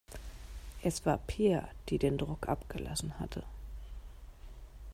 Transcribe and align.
Es 0.81 1.05
war 1.05 1.19
Pia, 1.19 1.69
die 1.89 1.99
den 1.99 2.17
Druck 2.17 2.49
abgelassen 2.49 3.19
hatte. 3.19 3.43